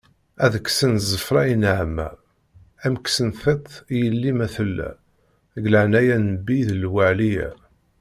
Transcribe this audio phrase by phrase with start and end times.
[0.45, 2.09] Ad kksen zzefra i nneɛma,
[2.85, 4.89] ad kksen tiṭ i yelli ma tella,
[5.53, 7.49] deg laɛnaya n nnbi d lawliya.